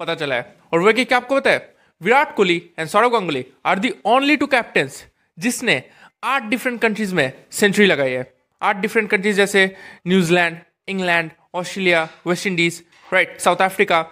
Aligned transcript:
पता 0.00 0.14
चला 0.14 0.34
है। 0.34 0.54
और 0.72 0.80
वह 0.80 0.92
क्या 0.94 1.16
आपको 1.16 1.36
पता 1.36 1.50
है? 1.50 1.74
Virat 2.00 2.34
Kohli 2.36 2.56
and 2.78 2.88
Saurav 2.88 3.10
Ganguly 3.10 3.44
are 3.66 3.78
the 3.78 3.92
only 4.06 4.36
two 4.36 4.46
captains 4.46 5.04
जिसने 5.38 5.82
आठ 6.24 6.42
डिफरेंट 6.44 6.80
कंट्रीज़ 6.80 7.14
में 7.14 7.32
सेंचुरी 7.52 7.86
लगाई 7.86 8.12
है। 8.12 8.32
आठ 8.62 8.76
डिफरेंट 8.76 9.10
कंट्रीज़ 9.10 9.36
जैसे 9.36 9.64
New Zealand 10.06 10.58
England 10.88 11.30
Australia 11.54 12.08
West 12.26 12.46
Indies 12.46 12.82
right 13.12 13.38
South 13.40 13.62
Africa 13.62 14.02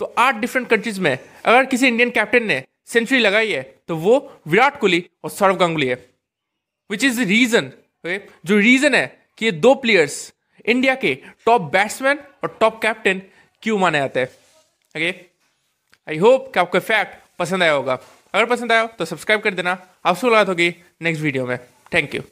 तो 0.00 0.14
आठ 0.18 0.34
डिफरेंट 0.36 0.68
कंट्रीज़ 0.68 1.00
में 1.00 1.18
अगर 1.44 1.64
किसी 1.64 1.86
इंडियन 1.88 2.10
कैप्टन 2.10 2.46
ने 2.46 2.62
सेंचुरी 2.86 3.20
लगाई 3.20 3.52
है 3.52 3.62
तो 3.88 3.96
वो 3.96 4.18
विराट 4.48 4.78
कोहली 4.80 5.04
और 5.24 5.30
सौरव 5.30 5.56
गांगुली 5.56 5.86
है। 5.86 5.94
विच 6.90 7.04
इज़ 7.04 7.20
द 7.20 7.26
रीजन 7.28 7.70
जो 8.46 8.58
रीजन 8.58 8.94
है 8.94 9.06
कि 9.38 9.44
ये 9.44 9.52
दो 9.52 9.74
प्लेयर्स 9.74 10.32
इंडिया 10.66 10.94
के 10.94 11.14
टॉप 11.46 11.62
बैट्समैन 11.72 12.18
और 12.42 12.56
टॉप 12.60 12.82
कैप्टन 12.82 13.22
क्यों 13.62 13.78
माने 13.78 13.98
जाते 13.98 14.20
हैं। 14.20 14.28
ओके 14.94 15.10
आई 16.06 16.18
होप 16.18 16.50
कि 16.54 16.60
आपको 16.60 16.78
फैक्ट 16.80 17.18
पसंद 17.38 17.62
आया 17.62 17.72
होगा। 17.72 17.98
अगर 18.34 18.46
पसंद 18.46 18.72
आया 18.72 18.80
हो 18.80 18.88
तो 18.98 19.04
सब्सक्राइब 19.04 19.40
कर 19.40 19.54
देना। 19.54 19.78
आपसे 20.06 20.26
मुलाकात 20.26 20.48
होगी 20.48 20.74
नेक्स्ट 21.02 21.22
वीडियो 21.22 21.46
में। 21.46 21.58
Thank 21.94 22.14
you 22.14 22.22